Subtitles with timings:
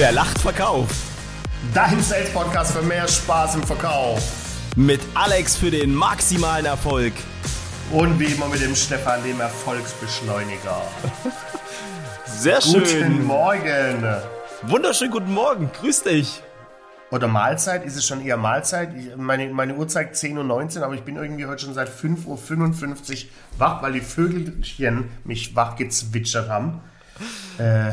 [0.00, 0.96] Wer lacht, verkauft.
[1.74, 4.22] Dein Sales Podcast für mehr Spaß im Verkauf.
[4.74, 7.12] Mit Alex für den maximalen Erfolg.
[7.92, 10.80] Und wie immer mit dem Stefan, dem Erfolgsbeschleuniger.
[12.24, 12.80] Sehr schön.
[12.80, 14.02] Guten Morgen.
[14.62, 15.70] Wunderschönen guten Morgen.
[15.70, 16.42] Grüß dich.
[17.10, 18.94] Oder Mahlzeit, ist es schon eher Mahlzeit?
[18.96, 22.24] Ich, meine, meine Uhr zeigt 10.19 Uhr, aber ich bin irgendwie heute schon seit 5.55
[22.24, 26.80] Uhr wach, weil die Vögelchen mich wach gezwitschert haben.
[27.58, 27.92] Äh,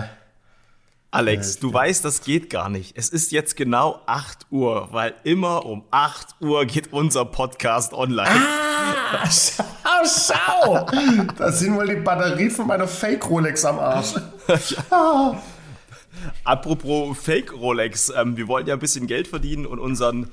[1.11, 2.97] Alex, Äh, du weißt, das geht gar nicht.
[2.97, 8.29] Es ist jetzt genau 8 Uhr, weil immer um 8 Uhr geht unser Podcast online.
[8.29, 9.63] ah, schau,
[10.05, 10.85] schau!
[11.38, 14.15] Da sind wohl die Batterien von meiner Fake-Rolex am Arsch.
[14.89, 15.35] Ah.
[16.43, 20.29] Apropos Fake Rolex, ähm, wir wollen ja ein bisschen Geld verdienen und unseren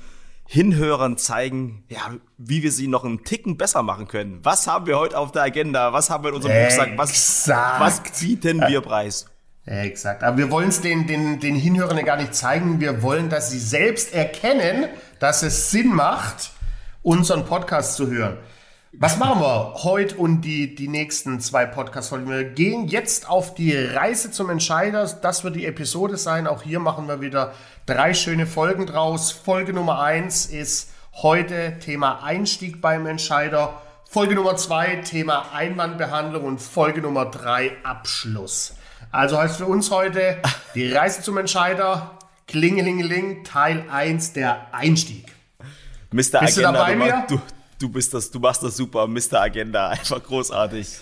[0.47, 1.99] Hinhörern zeigen, ja,
[2.37, 4.39] wie wir sie noch einen Ticken besser machen können.
[4.43, 5.93] Was haben wir heute auf der Agenda?
[5.93, 6.97] Was haben wir in unserem Rucksack?
[6.97, 9.25] Was, was bieten wir preis?
[9.65, 10.23] Exakt.
[10.23, 12.79] Aber wir wollen es den, den, den Hinhörern ja gar nicht zeigen.
[12.79, 14.87] Wir wollen, dass sie selbst erkennen,
[15.19, 16.51] dass es Sinn macht,
[17.01, 18.37] unseren Podcast zu hören.
[18.97, 22.29] Was machen wir heute und die, die nächsten zwei Podcast-Folgen?
[22.29, 25.05] Wir gehen jetzt auf die Reise zum Entscheider.
[25.21, 26.47] Das wird die Episode sein.
[26.47, 27.53] Auch hier machen wir wieder
[27.85, 29.31] drei schöne Folgen draus.
[29.31, 33.81] Folge Nummer eins ist heute Thema Einstieg beim Entscheider.
[34.09, 38.75] Folge Nummer zwei Thema Einwandbehandlung und Folge Nummer drei Abschluss.
[39.11, 40.37] Also heißt für uns heute
[40.73, 42.17] die Reise zum Entscheider,
[42.47, 45.25] Klingelingeling, Teil 1, der Einstieg.
[46.11, 46.15] Mr.
[46.15, 47.25] Bist du Agenda, dabei, du, mir?
[47.27, 47.41] du,
[47.79, 49.41] du bist das, du machst das super, Mr.
[49.41, 50.87] Agenda, einfach großartig.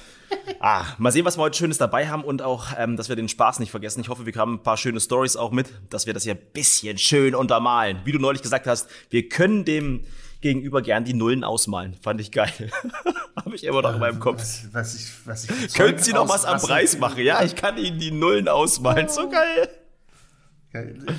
[0.60, 3.30] Ah, mal sehen, was wir heute Schönes dabei haben und auch, ähm, dass wir den
[3.30, 4.02] Spaß nicht vergessen.
[4.02, 6.42] Ich hoffe, wir haben ein paar schöne Stories auch mit, dass wir das hier ein
[6.54, 8.00] bisschen schön untermalen.
[8.06, 10.06] Wie du neulich gesagt hast, wir können dem
[10.44, 11.96] Gegenüber gern die Nullen ausmalen.
[12.02, 12.52] Fand ich geil.
[13.38, 14.42] Habe ich immer noch in meinem Kopf.
[14.42, 17.24] Was, was ich, was ich Können Sie noch was am Preis machen?
[17.24, 19.08] Ja, ich kann Ihnen die Nullen ausmalen.
[19.08, 19.70] So geil.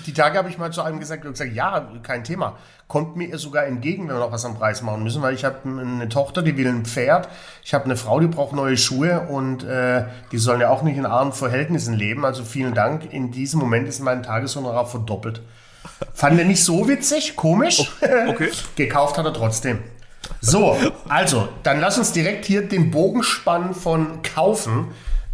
[0.05, 2.59] Die Tage habe ich mal zu einem gesagt, und gesagt, ja, kein Thema.
[2.87, 5.67] Kommt mir sogar entgegen, wenn wir noch was am Preis machen müssen, weil ich habe
[5.67, 7.29] eine Tochter, die will ein Pferd.
[7.65, 10.99] Ich habe eine Frau, die braucht neue Schuhe und äh, die sollen ja auch nicht
[10.99, 12.27] in armen Verhältnissen leben.
[12.27, 13.11] Also vielen Dank.
[13.11, 15.41] In diesem Moment ist mein Tageshonorar verdoppelt.
[16.13, 17.93] Fand er nicht so witzig, komisch.
[18.29, 18.51] okay.
[18.77, 19.81] Gekauft hat er trotzdem.
[20.41, 20.77] So,
[21.09, 24.89] also, dann lass uns direkt hier den Bogen spannen von kaufen,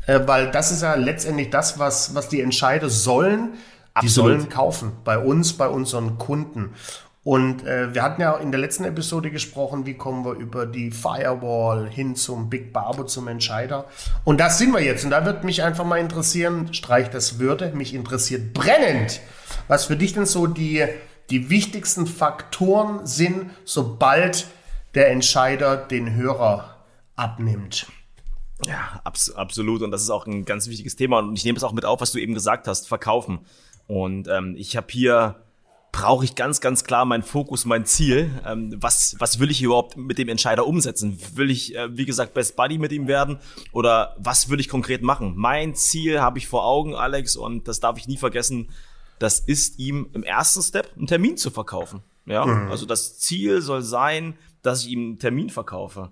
[0.06, 3.54] äh, weil das ist ja letztendlich das, was, was die Entscheider sollen.
[4.00, 4.30] Die Absolut.
[4.30, 4.92] sollen kaufen.
[5.04, 6.74] Bei uns, bei unseren Kunden.
[7.22, 10.90] Und äh, wir hatten ja in der letzten Episode gesprochen, wie kommen wir über die
[10.90, 13.84] Firewall hin zum Big Barbo, zum Entscheider.
[14.24, 15.04] Und das sind wir jetzt.
[15.04, 19.20] Und da wird mich einfach mal interessieren, streich das Würde, mich interessiert brennend,
[19.70, 20.84] was für dich denn so die,
[21.30, 24.48] die wichtigsten Faktoren sind, sobald
[24.96, 26.76] der Entscheider den Hörer
[27.14, 27.86] abnimmt.
[28.66, 29.82] Ja, abs absolut.
[29.82, 31.20] Und das ist auch ein ganz wichtiges Thema.
[31.20, 33.38] Und ich nehme es auch mit auf, was du eben gesagt hast, verkaufen.
[33.86, 35.36] Und ähm, ich habe hier,
[35.92, 38.28] brauche ich ganz, ganz klar meinen Fokus, mein Ziel.
[38.44, 41.16] Ähm, was, was will ich überhaupt mit dem Entscheider umsetzen?
[41.34, 43.38] Will ich, äh, wie gesagt, Best Buddy mit ihm werden?
[43.70, 45.34] Oder was will ich konkret machen?
[45.36, 48.70] Mein Ziel habe ich vor Augen, Alex, und das darf ich nie vergessen.
[49.20, 52.02] Das ist ihm im ersten Step einen Termin zu verkaufen.
[52.26, 56.10] Ja, also das Ziel soll sein, dass ich ihm einen Termin verkaufe.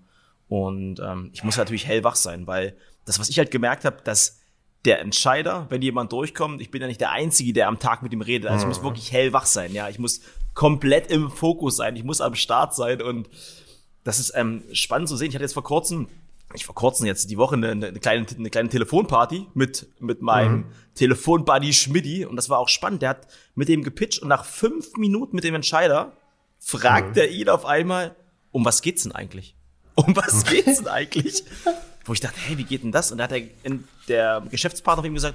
[0.48, 4.40] Und ähm, ich muss natürlich hellwach sein, weil das, was ich halt gemerkt habe, dass
[4.84, 8.12] der Entscheider, wenn jemand durchkommt, ich bin ja nicht der Einzige, der am Tag mit
[8.12, 8.50] ihm redet.
[8.50, 9.88] Also ich muss wirklich hellwach sein, ja.
[9.88, 10.20] Ich muss
[10.54, 13.28] komplett im Fokus sein, ich muss am Start sein und
[14.04, 15.28] das ist ähm, spannend zu sehen.
[15.28, 16.08] Ich hatte jetzt vor kurzem,
[16.54, 20.66] ich vor kurzem jetzt die Woche eine, eine, kleine, eine kleine Telefonparty mit, mit meinem
[20.94, 23.02] Telefonbuddy Schmidti und das war auch spannend.
[23.02, 26.12] Der hat mit dem gepitcht und nach fünf Minuten mit dem Entscheider
[26.58, 28.16] fragt er ihn auf einmal,
[28.50, 29.54] um was geht's denn eigentlich?
[29.98, 31.42] Um was geht's denn eigentlich?
[32.04, 33.10] Wo ich dachte, hey, wie geht denn das?
[33.10, 33.42] Und da hat der,
[34.06, 35.34] der Geschäftspartner ihm gesagt,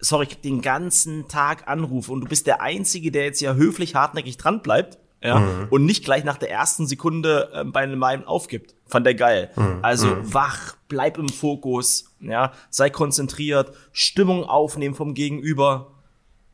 [0.00, 3.54] sorry, ich krieg den ganzen Tag Anrufe und du bist der Einzige, der jetzt ja
[3.54, 4.98] höflich hartnäckig dran bleibt.
[5.22, 8.75] Ja, und nicht gleich nach der ersten Sekunde äh, bei meinem aufgibt.
[8.88, 9.50] Fand er geil.
[9.82, 15.92] Also wach, bleib im Fokus, ja, sei konzentriert, Stimmung aufnehmen vom Gegenüber.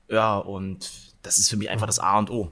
[0.09, 0.91] Ja, und
[1.23, 2.51] das ist für mich einfach das A und O.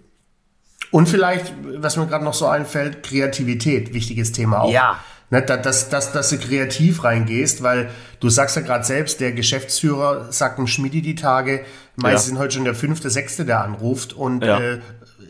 [0.91, 4.71] Und vielleicht, was mir gerade noch so einfällt, Kreativität, wichtiges Thema auch.
[4.73, 4.99] Ja.
[5.33, 9.31] Ne, da- dass, dass, dass du kreativ reingehst, weil du sagst ja gerade selbst, der
[9.33, 12.29] Geschäftsführer sagt dem Schmidi die Tage, meist Ja.
[12.31, 14.59] sind heute schon der fünfte, sechste, der anruft und Ja.
[14.59, 14.81] äh,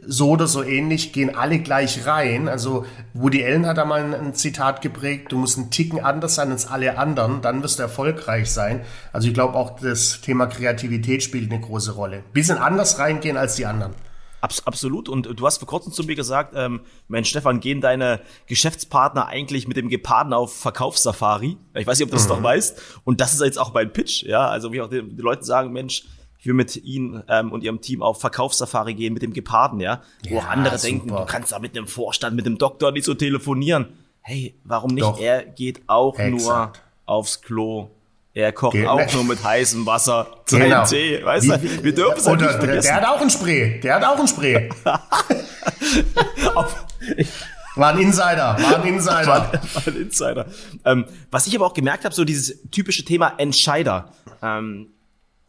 [0.07, 2.49] so oder so ähnlich gehen alle gleich rein.
[2.49, 6.35] Also Woody Allen hat da mal ein, ein Zitat geprägt, du musst einen Ticken anders
[6.35, 8.83] sein als alle anderen, dann wirst du erfolgreich sein.
[9.13, 12.23] Also ich glaube auch das Thema Kreativität spielt eine große Rolle.
[12.33, 13.95] Bisschen anders reingehen als die anderen.
[14.41, 15.09] Abs absolut.
[15.09, 19.69] Und du hast vor kurzem zu mir gesagt, ähm, Mensch, Stefan, gehen deine Geschäftspartner eigentlich
[19.69, 21.59] mit dem Geparden auf Verkaufssafari?
[21.75, 22.81] Ich weiß nicht, ob du das noch weißt.
[23.05, 24.49] Und das ist jetzt auch mein Pitch, ja.
[24.49, 26.05] Also wie auch den, die Leute sagen, Mensch,
[26.41, 30.01] Ich will mit Ihnen ähm, und Ihrem Team auf Verkaufssafari gehen mit dem Geparden, ja.
[30.29, 30.91] Wo Ja, auch andere super.
[30.91, 33.89] denken, du kannst da mit einem Vorstand, mit dem Doktor nicht so telefonieren.
[34.23, 35.05] Hey, warum nicht?
[35.05, 35.21] Doch.
[35.21, 36.83] Er geht auch nur Exakt.
[37.07, 37.91] aufs Klo.
[38.33, 40.85] Er kocht Ge- auch nur mit heißem Wasser seinen Genau.
[40.87, 41.23] Tee.
[41.25, 42.87] Weißt du, wir dürfen es Oder nicht der, vergessen.
[42.87, 43.81] der hat auch ein Spray.
[43.81, 44.69] Der hat auch ein Spray.
[47.77, 48.57] War ein Insider.
[48.61, 49.27] War ein Insider.
[49.27, 50.47] war, war ein Insider.
[50.85, 54.13] Ähm, was ich aber auch gemerkt habe, so dieses typische Thema Entscheider.
[54.43, 54.89] Ähm,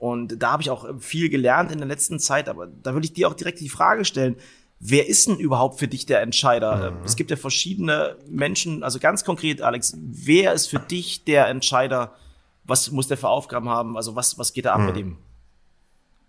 [0.01, 3.13] und da habe ich auch viel gelernt in der letzten Zeit, aber da würde ich
[3.13, 4.35] dir auch direkt die Frage stellen,
[4.79, 6.93] wer ist denn überhaupt für dich der Entscheider?
[7.05, 12.15] Es gibt ja verschiedene Menschen, also ganz konkret, Alex, wer ist für dich der Entscheider?
[12.63, 13.95] Was muss der für Aufgaben haben?
[13.95, 15.17] Also was, was geht da ab mit ihm?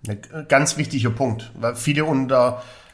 [0.06, 2.04] Ein ganz wichtiger Punkt, weil viele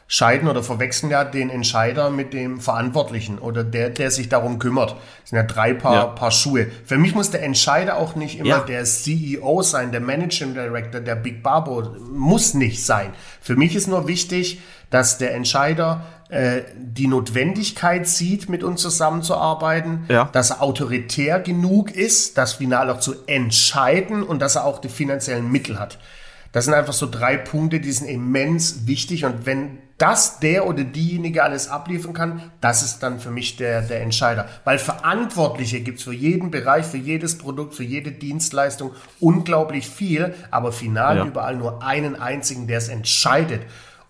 [0.09, 4.95] unterscheiden oder verwechseln ja den Entscheider mit dem Verantwortlichen oder der, der sich darum kümmert.
[5.21, 6.05] Das sind ja drei Paar, Ja.
[6.07, 6.65] Paar Schuhe.
[6.83, 8.59] Für mich muss der Entscheider auch nicht immer Ja.
[8.61, 11.83] der CEO sein, der Managing Director, der Big Barbo.
[12.11, 13.11] Muss nicht sein.
[13.39, 20.05] Für mich ist nur wichtig, dass der Entscheider äh, die Notwendigkeit sieht, mit uns zusammenzuarbeiten,
[20.09, 20.29] Ja.
[20.31, 24.89] dass er autoritär genug ist, das final auch zu entscheiden und dass er auch die
[24.89, 25.97] finanziellen Mittel hat.
[26.51, 29.25] Das sind einfach so drei Punkte, die sind immens wichtig.
[29.25, 33.81] Und wenn das der oder diejenige alles abliefern kann, das ist dann für mich der,
[33.83, 34.47] der Entscheider.
[34.63, 40.71] Weil Verantwortliche gibt's für jeden Bereich, für jedes Produkt, für jede Dienstleistung unglaublich viel, aber
[40.71, 41.25] final Ja.
[41.25, 43.61] überall nur einen einzigen, der es entscheidet.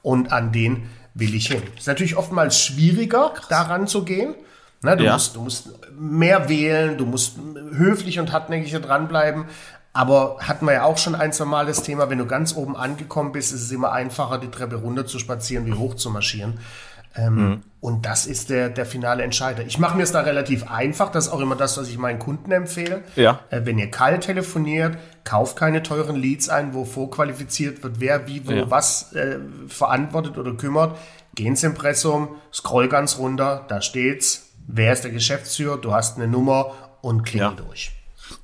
[0.01, 1.61] Und an den will ich hin.
[1.77, 4.35] Ist natürlich oftmals schwieriger, daran zu gehen.
[4.81, 5.13] Ne, du, Ja.
[5.13, 5.69] musst, du musst
[5.99, 7.35] mehr wählen, du musst
[7.73, 9.45] höflich und hartnäckig dranbleiben.
[9.93, 12.75] Aber hatten wir ja auch schon ein, zwei Mal das Thema, wenn du ganz oben
[12.77, 16.59] angekommen bist, ist es immer einfacher, die Treppe runter zu spazieren, wie hoch zu marschieren.
[17.15, 19.63] Ähm, Und das ist der, der finale Entscheider.
[19.65, 21.09] Ich mache mir es da relativ einfach.
[21.11, 23.03] Das ist auch immer das, was ich meinen Kunden empfehle.
[23.15, 23.39] Ja.
[23.49, 28.45] Äh, wenn ihr kalt telefoniert, kauft keine teuren Leads ein, wo vorqualifiziert wird, wer wie
[28.47, 28.69] wo Ja.
[28.69, 30.97] was äh, verantwortet oder kümmert.
[31.33, 34.49] Geh ins Impressum, scroll ganz runter, da steht's.
[34.67, 35.77] Wer ist der Geschäftsführer?
[35.77, 37.53] Du hast eine Nummer und klingel Ja.
[37.55, 37.91] durch.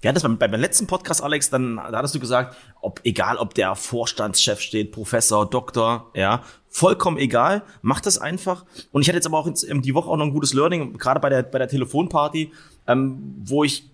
[0.01, 3.37] Wir hatten das beim, beim letzten Podcast, Alex, dann da hattest du gesagt, ob egal,
[3.37, 8.65] ob der Vorstandschef steht, Professor, Doktor, ja, vollkommen egal, mach das einfach.
[8.91, 10.97] Und ich hatte jetzt aber auch jetzt, ähm, die Woche auch noch ein gutes Learning,
[10.97, 12.51] gerade bei der bei der Telefonparty,
[12.87, 13.89] ähm, wo ich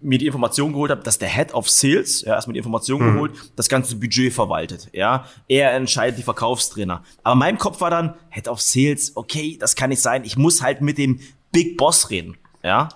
[0.00, 3.32] mir die Information geholt habe, dass der Head of Sales, ja, erstmal die Information geholt,
[3.56, 5.26] das ganze Budget verwaltet, ja.
[5.46, 7.02] Er entscheidet die Verkaufstrainer.
[7.22, 10.36] Aber in meinem Kopf war dann, Head of Sales, okay, das kann nicht sein, ich
[10.36, 11.20] muss halt mit dem
[11.52, 12.88] Big Boss reden, ja.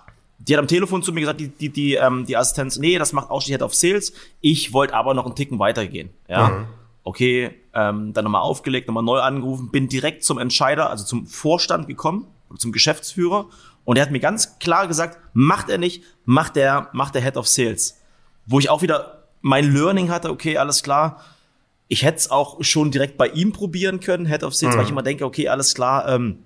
[0.46, 3.12] Die hat am Telefon zu mir gesagt, die, die, die, ähm, die Assistenz, nee, das
[3.12, 4.12] macht ausschließlich Head of Sales.
[4.40, 6.10] Ich wollte aber noch einen Ticken weitergehen.
[6.28, 6.66] Ja.
[7.02, 11.86] Okay, ähm, dann nochmal aufgelegt, nochmal neu angerufen, bin direkt zum Entscheider, also zum Vorstand
[11.86, 12.26] gekommen,
[12.56, 13.46] zum Geschäftsführer.
[13.84, 17.36] Und er hat mir ganz klar gesagt, macht er nicht, macht der, macht der Head
[17.36, 18.00] of Sales.
[18.46, 21.20] Wo ich auch wieder mein Learning hatte, okay, alles klar.
[21.88, 24.90] Ich hätte es auch schon direkt bei ihm probieren können, Head of Sales, weil ich
[24.90, 26.38] immer denke, okay, alles klar, ähm,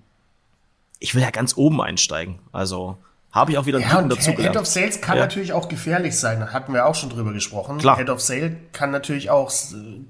[0.98, 2.40] ich will ja ganz oben einsteigen.
[2.50, 2.98] Also
[3.32, 4.56] habe ich auch wieder einen Ja, dazu Head gelernt.
[4.56, 5.24] of Sales kann Ja.
[5.24, 6.40] natürlich auch gefährlich sein.
[6.40, 7.78] Da hatten wir auch schon drüber gesprochen.
[7.78, 7.96] Klar.
[7.98, 9.52] Head of Sales kann natürlich auch,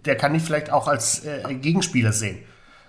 [0.05, 2.38] der kann dich vielleicht auch als äh, Gegenspieler sehen.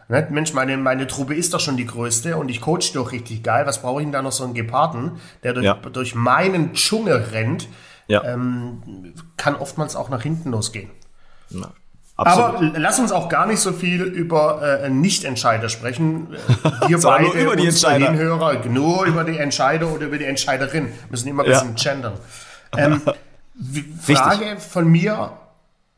[0.08, 0.28] Ne?
[0.32, 3.66] Mensch, meine, meine Truppe ist doch schon die größte und ich coach doch richtig geil.
[3.66, 5.74] Was brauche ich denn da noch so einen Geparden, der durch, Ja.
[5.76, 7.68] durch meinen Dschungel rennt?
[8.08, 8.24] Ja.
[8.24, 10.90] Ähm, kann oftmals auch nach hinten losgehen.
[11.50, 11.72] Ja,
[12.20, 12.70] absolut.
[12.72, 16.28] Aber lass uns auch gar nicht so viel über äh, Nicht-Entscheider sprechen.
[16.88, 18.12] Wir beide, nur über die Entscheider.
[18.12, 20.90] Hinhörer, nur über die Entscheider oder über die Entscheiderin.
[21.10, 21.60] Müssen immer ein Ja.
[21.60, 22.14] bisschen gendern.
[22.78, 23.02] Ähm,
[24.02, 25.34] Frage von mir,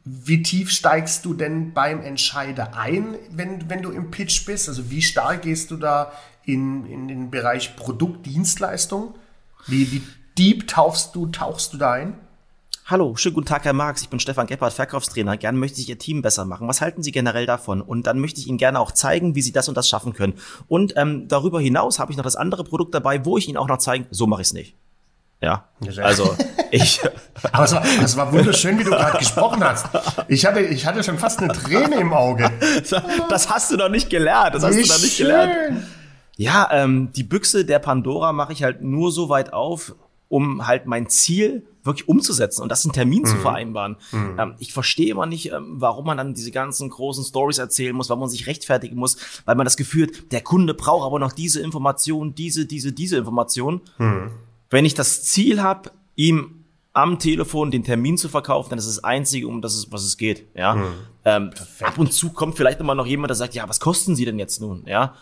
[0.04, 4.68] wie tief steigst du denn beim Entscheider ein, wenn, wenn du im Pitch bist?
[4.68, 6.12] Also wie stark gehst du da
[6.44, 9.14] in, in den Bereich Produkt, Dienstleistung?
[9.68, 10.02] Wie, wie
[10.38, 12.16] deep tauchst du, tauchst du da ein?
[12.86, 14.02] Hallo, schönen guten Tag, Herr Marx.
[14.02, 15.38] Ich bin Stefan Gebhardt, Verkaufstrainer.
[15.38, 16.68] Gern möchte ich Ihr Team besser machen.
[16.68, 17.82] Was halten Sie generell davon?
[17.82, 20.34] Und dann möchte ich Ihnen gerne auch zeigen, wie Sie das und das schaffen können.
[20.68, 23.68] Und ähm, darüber hinaus habe ich noch das andere Produkt dabei, wo ich Ihnen auch
[23.68, 24.76] noch zeigen, so mache ich es nicht.
[25.42, 25.70] Ja,
[26.04, 26.36] also
[26.70, 27.02] ich,
[27.52, 29.88] Aber es war, es war wunderschön, wie du gerade gesprochen hast.
[30.28, 32.52] Ich hatte, ich hatte schon fast eine Träne im Auge.
[33.30, 34.54] das hast du noch nicht gelernt.
[34.54, 35.54] Das hast Wie du noch nicht gelernt.
[35.54, 35.84] schön.
[36.38, 39.96] Ja, ähm, die Büchse der Pandora mache ich halt nur so weit auf,
[40.32, 43.98] um halt mein Ziel wirklich umzusetzen und das einen Termin zu vereinbaren.
[44.14, 48.10] Ähm, ich verstehe immer nicht, ähm, warum man dann diese ganzen großen Stories erzählen muss,
[48.10, 51.34] warum man sich rechtfertigen muss, weil man das Gefühl hat, der Kunde braucht aber noch
[51.34, 53.82] diese Information, diese, diese, diese Information.
[54.70, 58.96] Wenn ich das Ziel habe, ihm am Telefon den Termin zu verkaufen, dann ist es
[58.96, 60.46] das Einzige, um das es, was es geht.
[60.56, 60.78] Ja.
[61.26, 64.26] Ähm, ab und zu kommt vielleicht immer noch jemand, der sagt, ja, was kosten Sie
[64.26, 64.84] denn jetzt nun?
[64.86, 65.16] Ja.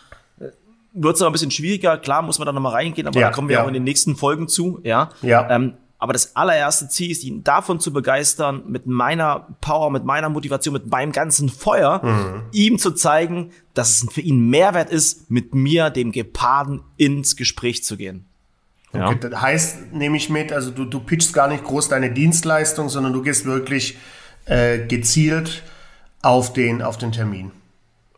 [0.92, 1.98] Wird es aber ein bisschen schwieriger.
[1.98, 3.62] Klar muss man da nochmal reingehen, aber Ja, da kommen wir ja.
[3.62, 4.80] auch in den nächsten Folgen zu.
[4.82, 5.10] Ja.
[5.22, 5.48] Ja.
[5.50, 10.30] Ähm, Aber das allererste Ziel ist, ihn davon zu begeistern, mit meiner Power, mit meiner
[10.30, 12.42] Motivation, mit meinem ganzen Feuer, mhm.
[12.52, 17.84] ihm zu zeigen, dass es für ihn Mehrwert ist, mit mir, dem Geparden, ins Gespräch
[17.84, 18.24] zu gehen.
[18.94, 19.28] Okay, ja.
[19.28, 23.12] Das heißt, nehme ich mit, also du, du pitchst gar nicht groß deine Dienstleistung, sondern
[23.12, 23.98] du gehst wirklich
[24.46, 25.62] äh, gezielt
[26.22, 27.52] auf den, auf den Termin.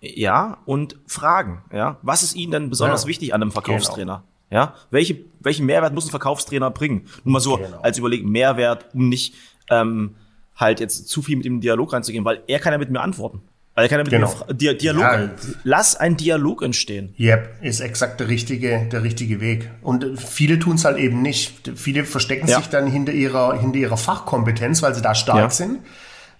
[0.02, 1.96] Ja, und Fragen, ja.
[2.02, 3.08] Was ist Ihnen denn besonders ja.
[3.08, 4.24] wichtig an einem Verkaufstrainer?
[4.50, 4.60] Genau.
[4.62, 7.06] Ja, welche, welchen Mehrwert muss ein Verkaufstrainer bringen?
[7.24, 7.80] Nur mal so genau.
[7.80, 9.34] als Überlegen, Mehrwert, um nicht
[9.70, 10.16] ähm,
[10.56, 13.40] halt jetzt zu viel mit dem Dialog reinzugehen, weil er kann ja mit mir antworten.
[13.74, 14.34] Weil er kann ja mit genau.
[14.48, 15.30] mir Dialog, ja.
[15.64, 17.14] lass ein Dialog entstehen.
[17.18, 19.70] Yep, ist exakt der richtige, der richtige Weg.
[19.80, 21.70] Und viele tun es halt eben nicht.
[21.76, 22.58] Viele verstecken ja.
[22.58, 25.50] sich dann hinter ihrer, hinter ihrer Fachkompetenz, weil sie da stark ja.
[25.50, 25.78] sind.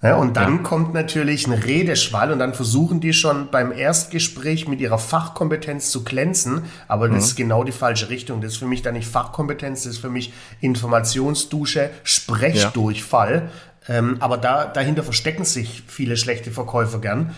[0.03, 0.63] Ja, und dann ja.
[0.63, 6.03] kommt natürlich ein Redeschwall und dann versuchen die schon beim Erstgespräch mit ihrer Fachkompetenz zu
[6.03, 7.23] glänzen, aber das mhm.
[7.23, 8.41] ist genau die falsche Richtung.
[8.41, 13.51] Das ist für mich dann nicht Fachkompetenz, das ist für mich Informationsdusche, Sprechdurchfall.
[13.87, 13.95] Ja.
[13.95, 17.35] Ähm, aber da, dahinter verstecken sich viele schlechte Verkäufer gern,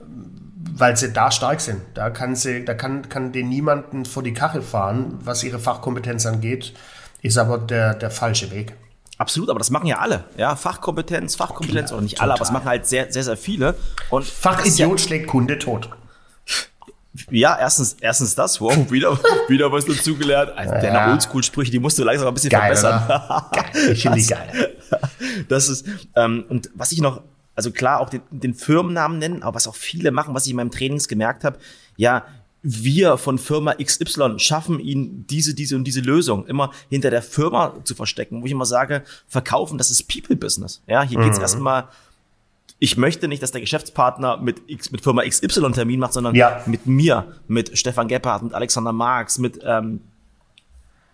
[0.00, 1.82] weil sie da stark sind.
[1.94, 6.26] Da kann sie, da kann, kann den niemanden vor die Kachel fahren, was ihre Fachkompetenz
[6.26, 6.74] angeht,
[7.22, 8.74] ist aber der, der falsche Weg.
[9.18, 10.24] Absolut, aber das machen ja alle.
[10.36, 12.24] Ja, Fachkompetenz, Fachkompetenz oder nicht total.
[12.24, 13.74] alle, aber das machen halt sehr, sehr, sehr viele.
[14.10, 15.90] Und Fachidiot ja, schlägt Kunde tot.
[17.30, 20.52] Ja, erstens, erstens das, wow, wieder, wieder was dazugelernt.
[20.56, 20.80] Also, ja.
[20.80, 23.48] Deine Oldschool-Sprüche, die musst du langsam ein bisschen geil, verbessern.
[23.52, 23.92] geil.
[23.92, 24.74] Ich finde die geil.
[25.48, 25.84] Das ist,
[26.16, 27.22] ähm, und was ich noch,
[27.54, 30.56] also klar, auch den, den Firmennamen nennen, aber was auch viele machen, was ich in
[30.56, 31.58] meinem Trainings gemerkt habe,
[31.96, 32.24] ja,
[32.62, 37.74] wir von Firma XY schaffen ihnen diese, diese und diese Lösung immer hinter der Firma
[37.84, 40.82] zu verstecken, wo ich immer sage, verkaufen, das ist People-Business.
[40.86, 41.24] Ja, hier mhm.
[41.24, 41.88] geht's erstmal,
[42.80, 46.62] ich möchte nicht, dass der Geschäftspartner mit X, mit Firma XY Termin macht, sondern ja.
[46.66, 50.00] mit mir, mit Stefan Gebhardt, mit Alexander Marx, mit ähm,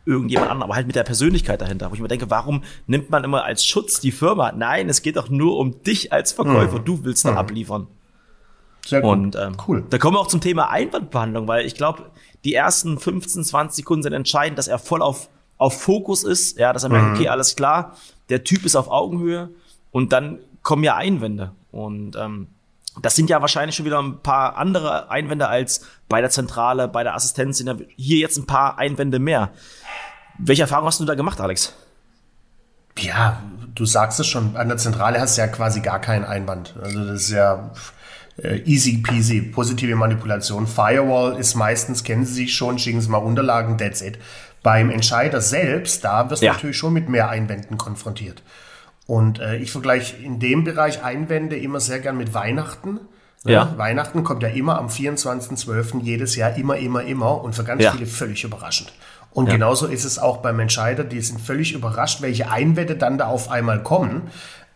[0.06, 3.24] irgendjemand anderem, aber halt mit der Persönlichkeit dahinter, wo ich mir denke, warum nimmt man
[3.24, 4.52] immer als Schutz die Firma?
[4.52, 6.84] Nein, es geht doch nur um dich als Verkäufer, mhm.
[6.84, 7.38] du willst da mhm.
[7.38, 7.86] abliefern.
[8.86, 9.10] Sehr cool.
[9.10, 9.84] Und ähm, cool.
[9.88, 12.10] da kommen wir auch zum Thema Einwandbehandlung, weil ich glaube,
[12.44, 16.72] die ersten 15, 20 Sekunden sind entscheidend, dass er voll auf, auf Fokus ist, ja,
[16.72, 17.14] dass er merkt, mhm.
[17.14, 17.96] okay, alles klar,
[18.28, 19.50] der Typ ist auf Augenhöhe
[19.90, 21.52] und dann kommen ja Einwände.
[21.70, 22.48] Und ähm,
[23.00, 27.02] das sind ja wahrscheinlich schon wieder ein paar andere Einwände als bei der Zentrale, bei
[27.02, 29.50] der Assistenz sind ja hier jetzt ein paar Einwände mehr.
[30.38, 31.74] Welche Erfahrung hast du da gemacht, Alex?
[32.98, 33.42] Ja,
[33.74, 36.74] du sagst es schon, an der Zentrale hast du ja quasi gar keinen Einwand.
[36.80, 37.72] Also das ist ja
[38.42, 40.66] äh, easy peasy, positive Manipulation.
[40.66, 44.18] Firewall ist meistens, kennen Sie sich schon, schicken Sie mal Unterlagen, that's it.
[44.62, 46.52] Beim Entscheider selbst, da wirst du ja.
[46.54, 48.42] natürlich schon mit mehr Einwänden konfrontiert.
[49.06, 53.00] Und äh, ich vergleiche in dem Bereich Einwände immer sehr gern mit Weihnachten.
[53.44, 53.52] Ja.
[53.52, 53.74] ja.
[53.78, 56.00] Weihnachten kommt ja immer am 24.12.
[56.02, 57.92] jedes Jahr, immer, immer, immer und für ganz ja.
[57.92, 58.92] viele völlig überraschend.
[59.30, 59.54] Und ja.
[59.54, 63.50] genauso ist es auch beim Entscheider, die sind völlig überrascht, welche Einwände dann da auf
[63.50, 64.30] einmal kommen.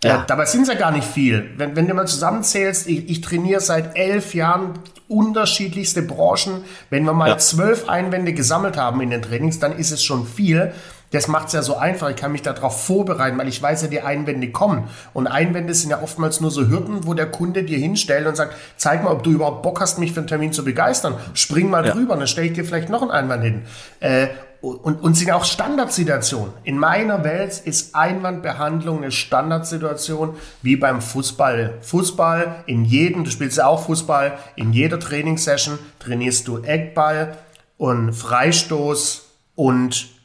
[0.05, 0.25] Ja.
[0.27, 1.51] Dabei sind es ja gar nicht viel.
[1.57, 4.75] Wenn, wenn du mal zusammenzählst, ich, ich trainiere seit elf Jahren
[5.09, 6.63] unterschiedlichste Branchen.
[6.91, 7.39] Wenn wir mal ja.
[7.39, 10.73] zwölf Einwände gesammelt haben in den Trainings, dann ist es schon viel.
[11.11, 12.11] Das macht es ja so einfach.
[12.11, 14.89] Ich kann mich darauf vorbereiten, weil ich weiß ja, die Einwände kommen.
[15.15, 18.55] Und Einwände sind ja oftmals nur so Hürden, wo der Kunde dir hinstellt und sagt,
[18.77, 21.15] zeig mal, ob du überhaupt Bock hast, mich für einen Termin zu begeistern.
[21.33, 21.93] Spring mal ja.
[21.93, 23.63] drüber, dann stelle ich dir vielleicht noch einen Einwand hin.
[24.01, 24.29] Äh,
[24.61, 26.53] und, und sind auch Standardsituationen.
[26.65, 31.79] In meiner Welt ist Einwandbehandlung eine Standardsituation wie beim Fußball.
[31.81, 37.39] Fußball in jedem, du spielst ja auch Fußball, in jeder Trainingssession trainierst du Eckball
[37.77, 40.18] und Freistoß und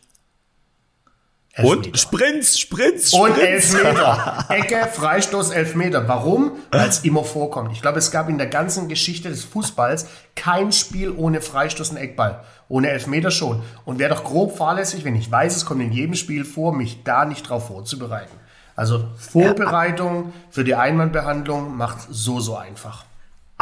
[1.55, 1.87] Elfmeter.
[1.87, 3.13] Und Sprints, Sprints, Sprints.
[3.13, 4.45] Und Elfmeter.
[4.49, 6.07] Ecke, Freistoß, Elfmeter.
[6.07, 6.53] Warum?
[6.71, 7.71] Weil es immer vorkommt.
[7.73, 11.97] Ich glaube, es gab in der ganzen Geschichte des Fußballs kein Spiel ohne Freistoß und
[11.97, 12.43] Eckball.
[12.69, 13.61] Ohne Elfmeter schon.
[13.85, 17.03] Und wäre doch grob fahrlässig, wenn ich weiß, es kommt in jedem Spiel vor, mich
[17.03, 18.35] da nicht drauf vorzubereiten.
[18.75, 23.05] Also Vorbereitung für die Einwandbehandlung macht so, so einfach.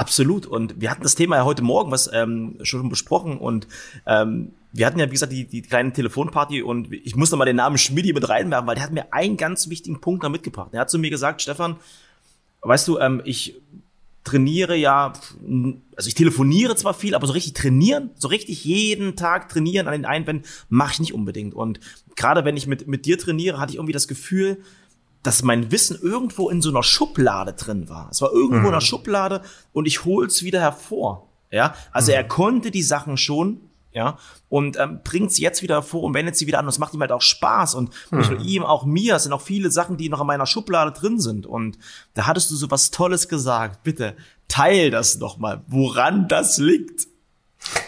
[0.02, 0.48] Absolut.
[0.48, 3.68] Und wir hatten das Thema ja heute Morgen was ähm, schon besprochen und
[4.08, 7.58] ähm, wir hatten ja, wie gesagt, die, die kleine Telefonparty und ich musste mal den
[7.58, 10.70] Namen Schmidi mit reinwerfen, weil der hat mir einen ganz wichtigen Punkt da mitgebracht.
[10.72, 11.76] Er hat zu mir gesagt, Stefan,
[12.62, 13.62] weißt du, ähm, ich
[14.24, 15.14] trainiere ja,
[15.96, 19.94] also ich telefoniere zwar viel, aber so richtig trainieren, so richtig jeden Tag trainieren an
[19.94, 21.54] den Einwänden mache ich nicht unbedingt.
[21.54, 21.80] Und
[22.16, 24.64] gerade wenn ich mit, mit dir trainiere, hatte ich irgendwie das Gefühl,
[25.24, 28.10] dass mein Wissen irgendwo in so einer Schublade drin war.
[28.12, 28.66] Es war irgendwo mhm.
[28.66, 29.42] in einer Schublade
[29.74, 31.28] und ich hol's wieder hervor.
[31.52, 32.16] Ja, also mhm.
[32.16, 33.60] er konnte die Sachen schon,
[33.94, 36.66] ja, und ähm, bringt sie jetzt wieder vor und wendet sie wieder an.
[36.66, 37.76] Und es macht ihm halt auch Spaß.
[37.76, 38.20] Und hm.
[38.20, 40.92] nicht nur ihm, auch mir, es sind auch viele Sachen, die noch in meiner Schublade
[40.92, 41.46] drin sind.
[41.46, 41.78] Und
[42.14, 43.84] da hattest du so was Tolles gesagt.
[43.84, 44.16] Bitte,
[44.48, 47.08] teil das noch mal, woran das liegt.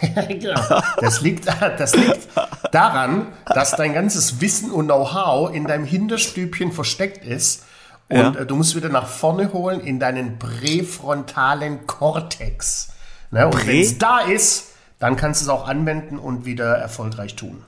[0.28, 0.60] genau.
[1.00, 2.28] Das liegt, das liegt
[2.74, 7.64] daran, dass dein ganzes Wissen und Know-how in deinem Hinterstübchen versteckt ist.
[8.08, 8.34] Und Ja.
[8.34, 12.88] äh, du musst wieder nach vorne holen in deinen präfrontalen Kortex.
[13.30, 13.46] Ne?
[13.46, 17.62] Und wenn es da ist, dann kannst du es auch anwenden und wieder erfolgreich tun.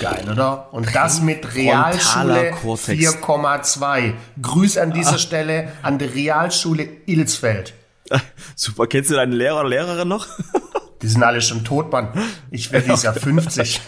[0.00, 0.72] Geil, oder?
[0.72, 3.16] Und das mit Realschule Kortex.
[3.22, 4.14] 4,2.
[4.40, 7.74] Grüß an dieser Stelle an die Realschule Ilsfeld.
[8.56, 10.26] Super, kennst du deinen Lehrer oder Lehrerin noch?
[11.04, 12.08] Die sind alle schon tot, Mann.
[12.50, 13.82] Ich werde dieses Jahr 50.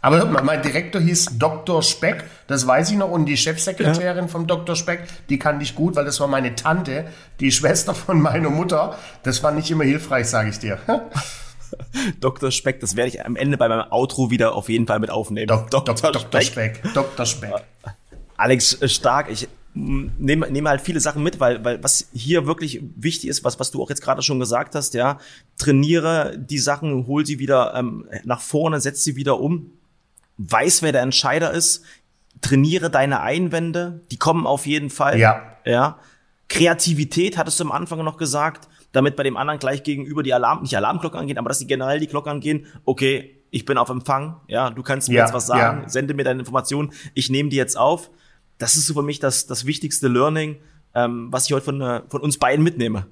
[0.00, 1.82] Aber hört mal, mein Direktor hieß Dr.
[1.82, 3.10] Speck, das weiß ich noch.
[3.10, 4.74] Und die Chefsekretärin vom Dr.
[4.74, 7.04] Speck, die kannte ich gut, weil das war meine Tante,
[7.40, 8.96] die Schwester von meiner Mutter.
[9.22, 10.78] Das war nicht immer hilfreich, sage ich dir.
[12.20, 12.50] Dr.
[12.50, 15.46] Speck, das werde ich am Ende bei meinem Outro wieder auf jeden Fall mit aufnehmen.
[15.46, 16.40] Dok Dok Dr.
[16.40, 16.82] Speck.
[16.94, 17.26] Dr.
[17.26, 17.52] Speck.
[18.38, 22.82] Alex äh, Stark, ich nehme nehme halt viele Sachen mit, weil, weil was hier wirklich
[22.96, 25.18] wichtig ist, was, was du auch jetzt gerade schon gesagt hast, ja,
[25.58, 29.70] trainiere die Sachen, hol sie wieder ähm, nach vorne, setz sie wieder um,
[30.38, 31.84] weiß, wer der Entscheider ist,
[32.40, 35.18] trainiere deine Einwände, die kommen auf jeden Fall.
[35.18, 35.42] Ja.
[35.64, 35.98] Ja.
[36.48, 40.62] Kreativität hattest du am Anfang noch gesagt, damit bei dem anderen gleich gegenüber die Alarm,
[40.62, 44.40] nicht Alarmglocke angehen, aber dass die generell die Glocke angehen, okay, ich bin auf Empfang,
[44.48, 45.88] ja, du kannst mir Ja, jetzt was sagen, ja.
[45.88, 48.10] sende mir deine Informationen, ich nehme die jetzt auf.
[48.60, 50.56] Das ist so für mich das, das wichtigste Learning,
[50.94, 53.06] ähm, was ich heute von, äh, von uns beiden mitnehme.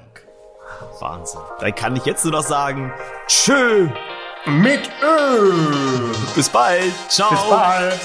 [1.00, 1.40] Wahnsinn.
[1.60, 2.92] Dann kann ich jetzt nur noch sagen,
[3.26, 3.88] tschö,
[4.46, 5.52] Mit Ö.
[6.34, 7.30] bis bald, ciao.
[7.30, 8.00] Bis bald.